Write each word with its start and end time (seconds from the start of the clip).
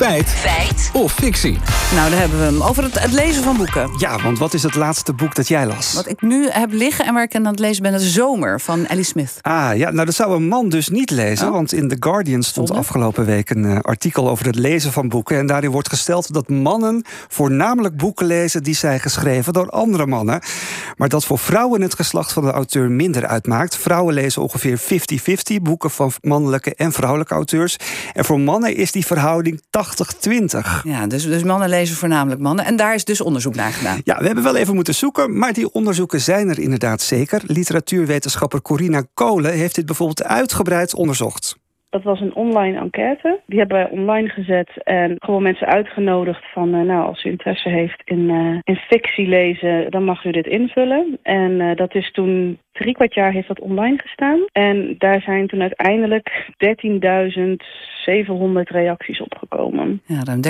Feit. 0.00 0.28
Feit. 0.28 0.90
Of 0.92 1.12
fictie. 1.12 1.58
Nou, 1.94 2.10
daar 2.10 2.18
hebben 2.18 2.38
we 2.38 2.44
hem. 2.44 2.62
Over 2.62 2.82
het, 2.82 3.00
het 3.00 3.12
lezen 3.12 3.42
van 3.42 3.56
boeken. 3.56 3.90
Ja, 3.98 4.22
want 4.22 4.38
wat 4.38 4.54
is 4.54 4.62
het 4.62 4.74
laatste 4.74 5.12
boek 5.12 5.34
dat 5.34 5.48
jij 5.48 5.66
las? 5.66 5.92
Wat 5.92 6.08
ik 6.08 6.22
nu 6.22 6.48
heb 6.48 6.72
liggen 6.72 7.06
en 7.06 7.14
waar 7.14 7.22
ik 7.22 7.34
aan 7.34 7.46
het 7.46 7.58
lezen 7.58 7.82
ben, 7.82 7.94
is 7.94 8.12
Zomer 8.12 8.60
van 8.60 8.86
Ellie 8.86 9.04
Smith. 9.04 9.38
Ah, 9.40 9.76
ja, 9.76 9.90
nou 9.90 10.06
dat 10.06 10.14
zou 10.14 10.34
een 10.34 10.48
man 10.48 10.68
dus 10.68 10.88
niet 10.88 11.10
lezen. 11.10 11.46
Oh. 11.46 11.52
Want 11.52 11.72
in 11.72 11.88
The 11.88 11.96
Guardian 12.00 12.42
stond 12.42 12.66
Zonde. 12.66 12.82
afgelopen 12.82 13.24
week 13.24 13.50
een 13.50 13.64
eh, 13.64 13.78
artikel 13.80 14.28
over 14.28 14.46
het 14.46 14.54
lezen 14.54 14.92
van 14.92 15.08
boeken. 15.08 15.38
En 15.38 15.46
daarin 15.46 15.70
wordt 15.70 15.88
gesteld 15.88 16.32
dat 16.32 16.48
mannen 16.48 17.04
voornamelijk 17.28 17.96
boeken 17.96 18.26
lezen 18.26 18.62
die 18.62 18.74
zijn 18.74 19.00
geschreven 19.00 19.52
door 19.52 19.70
andere 19.70 20.06
mannen. 20.06 20.40
Maar 21.00 21.08
dat 21.08 21.24
voor 21.24 21.38
vrouwen 21.38 21.80
het 21.80 21.94
geslacht 21.94 22.32
van 22.32 22.44
de 22.44 22.50
auteur 22.50 22.90
minder 22.90 23.26
uitmaakt. 23.26 23.76
Vrouwen 23.76 24.14
lezen 24.14 24.42
ongeveer 24.42 24.80
50-50 24.80 25.62
boeken 25.62 25.90
van 25.90 26.12
mannelijke 26.20 26.74
en 26.74 26.92
vrouwelijke 26.92 27.34
auteurs. 27.34 27.76
En 28.12 28.24
voor 28.24 28.40
mannen 28.40 28.76
is 28.76 28.92
die 28.92 29.06
verhouding 29.06 29.60
80-20. 29.60 29.62
Ja, 30.82 31.06
dus, 31.06 31.24
dus 31.24 31.42
mannen 31.42 31.68
lezen 31.68 31.96
voornamelijk 31.96 32.40
mannen. 32.40 32.64
En 32.64 32.76
daar 32.76 32.94
is 32.94 33.04
dus 33.04 33.20
onderzoek 33.20 33.54
naar 33.54 33.72
gedaan. 33.72 34.00
Ja, 34.04 34.18
we 34.18 34.26
hebben 34.26 34.44
wel 34.44 34.56
even 34.56 34.74
moeten 34.74 34.94
zoeken, 34.94 35.38
maar 35.38 35.52
die 35.52 35.72
onderzoeken 35.72 36.20
zijn 36.20 36.48
er 36.48 36.58
inderdaad 36.58 37.00
zeker. 37.00 37.42
Literatuurwetenschapper 37.46 38.62
Corina 38.62 39.02
Kolen 39.14 39.52
heeft 39.52 39.74
dit 39.74 39.86
bijvoorbeeld 39.86 40.24
uitgebreid 40.24 40.94
onderzocht. 40.94 41.56
Dat 41.90 42.02
was 42.02 42.20
een 42.20 42.34
online 42.34 42.78
enquête. 42.78 43.40
Die 43.46 43.58
hebben 43.58 43.76
wij 43.76 43.90
online 43.90 44.28
gezet 44.28 44.70
en 44.82 45.14
gewoon 45.18 45.42
mensen 45.42 45.66
uitgenodigd 45.66 46.52
van... 46.52 46.74
eh, 46.74 46.80
nou, 46.80 47.06
als 47.06 47.24
u 47.24 47.30
interesse 47.30 47.68
heeft 47.68 48.02
in, 48.04 48.30
eh, 48.30 48.74
in 48.74 48.76
fictie 48.76 49.28
lezen, 49.28 49.90
dan 49.90 50.04
mag 50.04 50.24
u 50.24 50.30
dit 50.30 50.46
invullen. 50.46 51.18
En 51.22 51.60
eh, 51.60 51.76
dat 51.76 51.94
is 51.94 52.12
toen 52.12 52.58
drie 52.72 52.94
kwart 52.94 53.14
jaar 53.14 53.32
heeft 53.32 53.48
dat 53.48 53.60
online 53.60 53.98
gestaan. 53.98 54.44
En 54.52 54.94
daar 54.98 55.20
zijn 55.20 55.46
toen 55.46 55.60
uiteindelijk 55.60 56.48
13.700 56.56 58.62
reacties 58.62 59.20
opgekomen. 59.20 60.02
Ja, 60.04 60.22
ruim 60.24 60.40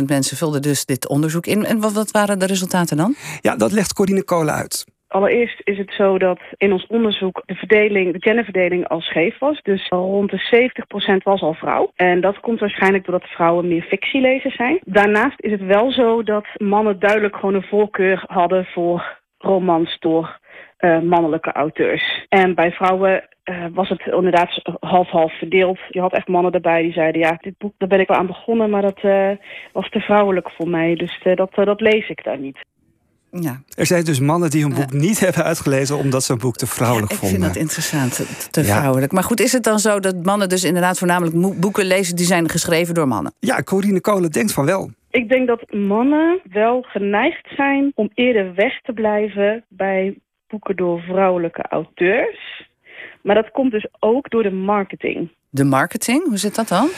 13.000 0.00 0.04
mensen 0.06 0.36
vulden 0.36 0.62
dus 0.62 0.84
dit 0.84 1.08
onderzoek 1.08 1.46
in. 1.46 1.64
En 1.64 1.80
wat, 1.80 1.92
wat 1.92 2.10
waren 2.10 2.38
de 2.38 2.46
resultaten 2.46 2.96
dan? 2.96 3.14
Ja, 3.40 3.56
dat 3.56 3.72
legt 3.72 3.92
Corine 3.92 4.24
Kolen 4.24 4.54
uit. 4.54 4.97
Allereerst 5.08 5.60
is 5.64 5.78
het 5.78 5.92
zo 5.92 6.18
dat 6.18 6.40
in 6.56 6.72
ons 6.72 6.86
onderzoek 6.86 7.42
de 7.46 7.54
verdeling, 7.54 8.12
de 8.12 8.20
genderverdeling 8.20 8.88
al 8.88 9.00
scheef 9.00 9.38
was. 9.38 9.62
Dus 9.62 9.88
rond 9.88 10.30
de 10.30 10.70
70% 11.20 11.22
was 11.22 11.40
al 11.40 11.54
vrouw. 11.54 11.92
En 11.94 12.20
dat 12.20 12.40
komt 12.40 12.60
waarschijnlijk 12.60 13.04
doordat 13.04 13.28
vrouwen 13.28 13.68
meer 13.68 13.82
fictielezers 13.82 14.56
zijn. 14.56 14.80
Daarnaast 14.84 15.40
is 15.40 15.50
het 15.50 15.64
wel 15.64 15.92
zo 15.92 16.22
dat 16.22 16.46
mannen 16.56 16.98
duidelijk 16.98 17.36
gewoon 17.36 17.54
een 17.54 17.62
voorkeur 17.62 18.24
hadden 18.26 18.64
voor 18.64 19.18
romans 19.38 19.98
door 19.98 20.38
eh, 20.76 21.00
mannelijke 21.00 21.52
auteurs. 21.52 22.26
En 22.28 22.54
bij 22.54 22.72
vrouwen 22.72 23.28
eh, 23.42 23.64
was 23.72 23.88
het 23.88 24.06
inderdaad 24.06 24.62
half-half 24.80 25.38
verdeeld. 25.38 25.78
Je 25.88 26.00
had 26.00 26.12
echt 26.12 26.28
mannen 26.28 26.52
erbij 26.52 26.82
die 26.82 26.92
zeiden... 26.92 27.20
ja, 27.20 27.36
dit 27.40 27.58
boek, 27.58 27.72
daar 27.78 27.88
ben 27.88 28.00
ik 28.00 28.08
wel 28.08 28.16
aan 28.16 28.26
begonnen, 28.26 28.70
maar 28.70 28.82
dat 28.82 28.98
eh, 29.00 29.30
was 29.72 29.90
te 29.90 30.00
vrouwelijk 30.00 30.50
voor 30.50 30.68
mij. 30.68 30.94
Dus 30.94 31.20
dat, 31.22 31.54
dat 31.54 31.80
lees 31.80 32.08
ik 32.08 32.24
daar 32.24 32.38
niet. 32.38 32.58
Ja, 33.30 33.60
Er 33.76 33.86
zijn 33.86 34.04
dus 34.04 34.20
mannen 34.20 34.50
die 34.50 34.62
hun 34.62 34.74
boek 34.74 34.92
niet 34.92 35.20
hebben 35.20 35.44
uitgelezen 35.44 35.96
omdat 35.96 36.22
ze 36.24 36.32
een 36.32 36.38
boek 36.38 36.56
te 36.56 36.66
vrouwelijk 36.66 37.12
ik 37.12 37.18
vonden. 37.18 37.38
vind 37.40 37.52
dat 37.52 37.62
interessant, 37.62 38.14
te- 38.14 38.48
te 38.50 38.60
Ja. 38.62 38.76
vrouwelijk. 38.78 39.12
Maar 39.12 39.22
goed, 39.22 39.40
is 39.40 39.52
het 39.52 39.64
dan 39.64 39.78
zo 39.78 40.00
dat 40.00 40.22
mannen 40.24 40.48
dus 40.48 40.64
inderdaad 40.64 40.98
voornamelijk 40.98 41.60
boeken 41.60 41.84
lezen... 41.86 42.16
die 42.16 42.26
zijn 42.26 42.48
geschreven 42.48 42.94
door 42.94 43.08
mannen? 43.08 43.32
Ja, 43.38 43.62
Corine 43.62 44.00
Kolen 44.00 44.30
denkt 44.30 44.52
van 44.52 44.64
wel. 44.64 44.90
Ik 45.10 45.28
denk 45.28 45.46
dat 45.46 45.72
mannen 45.72 46.40
wel 46.52 46.82
geneigd 46.82 47.48
zijn 47.56 47.92
om 47.94 48.10
eerder 48.14 48.54
weg 48.54 48.80
te 48.82 48.92
blijven 48.92 49.64
bij 49.68 50.18
boeken 50.48 50.76
door 50.76 51.00
vrouwelijke 51.00 51.62
auteurs. 51.68 52.66
Maar 53.22 53.34
dat 53.34 53.50
komt 53.50 53.70
dus 53.70 53.86
ook 53.98 54.30
door 54.30 54.42
de 54.42 54.50
marketing. 54.50 55.30
De 55.50 55.64
marketing, 55.64 56.24
hoe 56.24 56.36
zit 56.36 56.54
dat 56.54 56.68
dan? 56.68 56.88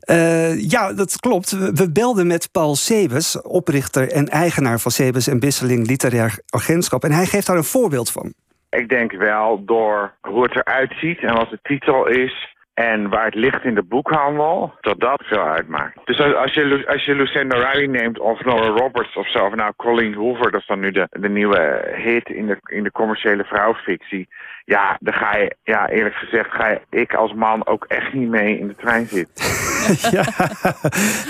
Eh, 0.00 0.70
ja, 0.70 0.92
dat 0.92 1.20
klopt. 1.20 1.50
We, 1.50 1.72
we 1.72 1.92
belden 1.92 2.26
met 2.26 2.48
Paul 2.52 2.74
Sebes, 2.74 3.42
oprichter 3.42 4.12
en 4.12 4.28
eigenaar 4.28 4.78
van 4.80 4.90
Sebes 4.90 5.26
en 5.26 5.40
Bisseling 5.40 5.86
Literair 5.86 6.38
Agentschap. 6.48 7.04
En 7.04 7.12
hij 7.12 7.26
geeft 7.26 7.46
daar 7.46 7.56
een 7.56 7.64
voorbeeld 7.64 8.10
van. 8.10 8.32
Ik 8.70 8.88
denk 8.88 9.12
wel 9.12 9.64
door 9.64 10.14
hoe 10.20 10.42
het 10.42 10.56
eruit 10.56 10.92
ziet 11.00 11.18
en 11.18 11.34
wat 11.34 11.50
de 11.50 11.58
titel 11.62 12.06
is. 12.06 12.49
En 12.80 13.08
waar 13.08 13.24
het 13.24 13.34
ligt 13.34 13.64
in 13.64 13.74
de 13.74 13.82
boekhandel, 13.82 14.74
dat 14.80 15.00
dat 15.00 15.22
veel 15.24 15.42
uitmaakt. 15.42 15.98
Dus 16.04 16.20
als, 16.20 16.54
je, 16.54 16.84
als 16.88 17.04
je 17.04 17.14
Lucinda 17.14 17.70
Riley 17.70 17.86
neemt 17.86 18.18
of 18.18 18.44
Nora 18.44 18.66
Roberts 18.66 19.16
of 19.16 19.30
zo, 19.30 19.44
of 19.44 19.54
nou 19.54 19.72
Colleen 19.76 20.14
Hoover, 20.14 20.50
dat 20.50 20.60
is 20.60 20.66
dan 20.66 20.80
nu 20.80 20.90
de, 20.90 21.06
de 21.10 21.28
nieuwe 21.28 21.92
hit 21.94 22.28
in 22.28 22.46
de, 22.46 22.58
in 22.62 22.82
de 22.82 22.90
commerciële 22.90 23.44
vrouwfictie. 23.44 24.28
Ja, 24.64 24.96
dan 25.00 25.14
ga 25.14 25.36
je, 25.36 25.56
ja, 25.62 25.88
eerlijk 25.88 26.14
gezegd, 26.14 26.50
ga 26.50 26.68
je, 26.68 26.80
ik 26.90 27.14
als 27.14 27.32
man 27.34 27.66
ook 27.66 27.84
echt 27.84 28.12
niet 28.12 28.28
mee 28.28 28.58
in 28.58 28.68
de 28.68 28.74
trein 28.74 29.06
zitten. 29.06 29.44
ja, 30.16 30.24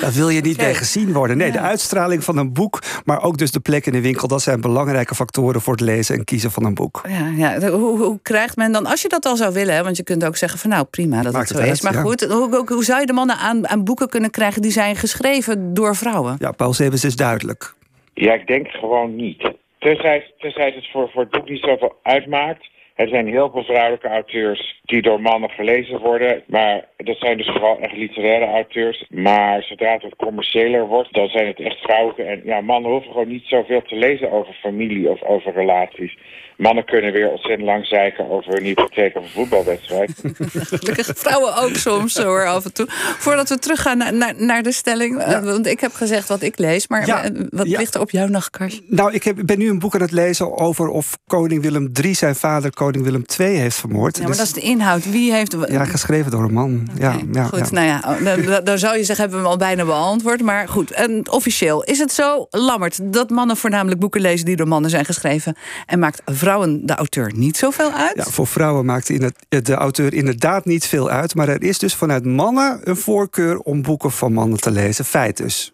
dat 0.00 0.14
wil 0.14 0.28
je 0.28 0.40
niet 0.40 0.54
Oké. 0.54 0.64
mee 0.64 0.74
gezien 0.74 1.12
worden. 1.12 1.36
Nee, 1.36 1.52
de 1.52 1.60
uitstraling 1.60 2.24
van 2.24 2.36
een 2.36 2.52
boek, 2.52 2.82
maar 3.04 3.22
ook 3.22 3.38
dus 3.38 3.50
de 3.50 3.60
plek 3.60 3.86
in 3.86 3.92
de 3.92 4.00
winkel, 4.00 4.28
dat 4.28 4.42
zijn 4.42 4.60
belangrijke 4.60 5.14
factoren 5.14 5.60
voor 5.60 5.72
het 5.72 5.82
lezen 5.82 6.16
en 6.16 6.24
kiezen 6.24 6.50
van 6.50 6.64
een 6.64 6.74
boek. 6.74 7.02
Ja, 7.08 7.32
ja. 7.36 7.70
Hoe, 7.70 7.98
hoe 7.98 8.18
krijgt 8.22 8.56
men 8.56 8.72
dan, 8.72 8.86
als 8.86 9.02
je 9.02 9.08
dat 9.08 9.26
al 9.26 9.36
zou 9.36 9.52
willen... 9.52 9.74
Hè, 9.74 9.82
want 9.82 9.96
je 9.96 10.02
kunt 10.02 10.24
ook 10.24 10.36
zeggen 10.36 10.58
van 10.58 10.70
nou 10.70 10.84
prima 10.84 11.22
dat 11.22 11.32
Maakt 11.32 11.48
het 11.48 11.58
zo 11.58 11.64
het 11.64 11.72
is. 11.72 11.82
Maar 11.82 11.92
ja. 11.92 12.00
goed, 12.00 12.20
hoe, 12.20 12.56
hoe, 12.56 12.64
hoe 12.66 12.84
zou 12.84 13.00
je 13.00 13.06
de 13.06 13.12
mannen 13.12 13.36
aan, 13.36 13.68
aan 13.68 13.84
boeken 13.84 14.08
kunnen 14.08 14.30
krijgen... 14.30 14.62
die 14.62 14.70
zijn 14.70 14.96
geschreven 14.96 15.74
door 15.74 15.96
vrouwen? 15.96 16.36
Ja, 16.38 16.52
Paul 16.52 16.72
Sebes 16.72 17.04
is 17.04 17.16
duidelijk. 17.16 17.74
Ja, 18.14 18.34
ik 18.34 18.46
denk 18.46 18.68
gewoon 18.68 19.16
niet. 19.16 19.52
Tenzij, 19.78 20.32
tenzij 20.38 20.72
het 20.74 20.90
voor, 20.92 21.10
voor 21.10 21.22
het 21.22 21.30
boek 21.30 21.48
niet 21.48 21.60
zoveel 21.60 21.96
uitmaakt. 22.02 22.68
Er 23.02 23.08
zijn 23.08 23.26
heel 23.26 23.50
veel 23.50 23.64
vrouwelijke 23.64 24.08
auteurs 24.08 24.80
die 24.84 25.02
door 25.02 25.20
mannen 25.20 25.50
gelezen 25.50 25.98
worden. 26.00 26.42
Maar 26.46 26.84
dat 26.96 27.16
zijn 27.18 27.36
dus 27.36 27.46
vooral 27.46 27.78
echt 27.80 27.96
literaire 27.96 28.46
auteurs. 28.52 29.06
Maar 29.10 29.62
zodra 29.62 29.92
het 29.92 30.02
wat 30.02 30.16
commerciëler 30.16 30.86
wordt, 30.86 31.12
dan 31.14 31.28
zijn 31.28 31.46
het 31.46 31.60
echt 31.60 31.78
vrouwelijke. 31.78 32.22
En 32.22 32.40
ja, 32.44 32.60
mannen 32.60 32.90
hoeven 32.90 33.10
gewoon 33.10 33.28
niet 33.28 33.44
zoveel 33.46 33.82
te 33.82 33.96
lezen 33.96 34.30
over 34.32 34.54
familie 34.54 35.08
of 35.10 35.22
over 35.22 35.52
relaties. 35.52 36.18
Mannen 36.56 36.84
kunnen 36.84 37.12
weer 37.12 37.28
ontzettend 37.30 37.62
lang 37.68 37.86
zeiken 37.86 38.30
over 38.30 38.56
een 38.56 38.64
hypotheek 38.64 39.16
of 39.16 39.22
een 39.22 39.28
voetbalwedstrijd. 39.30 40.10
Gelukkig 40.80 41.06
vrouwen 41.16 41.56
ook 41.62 41.74
soms 41.74 42.16
hoor, 42.18 42.46
af 42.46 42.64
en 42.64 42.72
toe. 42.74 42.86
Voordat 43.18 43.48
we 43.48 43.58
teruggaan 43.58 43.98
naar, 43.98 44.14
naar, 44.14 44.34
naar 44.36 44.62
de 44.62 44.72
stelling. 44.72 45.18
eh, 45.18 45.40
Want 45.44 45.66
ik 45.66 45.80
heb 45.80 45.92
gezegd 45.92 46.28
wat 46.28 46.42
ik 46.42 46.58
lees. 46.58 46.88
Maar 46.88 47.06
Ja, 47.06 47.24
eh, 47.24 47.30
wat 47.50 47.68
ja. 47.70 47.78
ligt 47.78 47.94
er 47.94 48.00
op 48.00 48.10
jouw 48.10 48.26
nachtkastje? 48.26 48.82
Nou, 48.86 49.12
ik 49.12 49.22
heb, 49.24 49.36
ben 49.44 49.58
nu 49.58 49.68
een 49.68 49.78
boek 49.78 49.94
aan 49.94 50.00
het 50.00 50.12
lezen 50.12 50.58
over 50.58 50.88
of 50.88 51.18
koning 51.26 51.62
Willem 51.62 51.90
III 52.02 52.14
zijn 52.14 52.34
vader 52.34 52.70
koning 52.70 52.88
Willem 52.98 53.24
II 53.38 53.56
heeft 53.56 53.76
vermoord. 53.76 54.16
Ja, 54.16 54.22
maar 54.22 54.30
Dus- 54.30 54.38
dat 54.38 54.46
is 54.46 54.52
de 54.52 54.60
inhoud. 54.60 55.10
Wie 55.10 55.32
heeft... 55.32 55.56
ja, 55.68 55.84
geschreven 55.84 56.30
door 56.30 56.44
een 56.44 56.52
man. 56.52 56.88
Ja, 56.98 57.16
ja, 57.32 57.44
goed, 57.44 57.58
ja. 57.58 57.66
nou 57.70 57.86
ja, 57.86 58.00
oh, 58.06 58.64
dan, 58.64 58.78
zou 58.78 58.96
je 58.96 59.04
zeggen, 59.04 59.24
hebben 59.24 59.42
we 59.42 59.48
hem 59.48 59.52
al 59.52 59.56
bijna 59.56 59.84
beantwoord. 59.84 60.42
Maar 60.42 60.68
goed, 60.68 60.90
en 60.90 61.30
officieel 61.30 61.84
is 61.84 61.98
het 61.98 62.12
zo, 62.12 62.46
Lammert, 62.50 63.12
dat 63.12 63.30
mannen 63.30 63.56
voornamelijk 63.56 64.00
boeken 64.00 64.20
lezen 64.20 64.46
die 64.46 64.56
door 64.56 64.68
mannen 64.68 64.90
zijn 64.90 65.04
geschreven. 65.04 65.56
En 65.86 65.98
maakt 65.98 66.22
vrouwen 66.24 66.86
de 66.86 66.94
auteur 66.94 67.32
niet 67.34 67.56
zoveel 67.56 67.92
uit? 67.92 68.16
Ja, 68.16 68.24
voor 68.24 68.46
vrouwen 68.46 68.84
maakt 68.84 69.08
in 69.08 69.22
het, 69.22 69.66
de 69.66 69.74
auteur 69.74 70.14
inderdaad 70.14 70.64
niet 70.64 70.86
veel 70.86 71.10
uit. 71.10 71.34
Maar 71.34 71.48
er 71.48 71.62
is 71.62 71.78
dus 71.78 71.94
vanuit 71.94 72.24
mannen 72.24 72.80
een 72.84 72.96
voorkeur 72.96 73.58
om 73.58 73.82
boeken 73.82 74.10
van 74.10 74.32
mannen 74.32 74.60
te 74.60 74.70
lezen. 74.70 75.04
Feit 75.04 75.36
dus. 75.36 75.68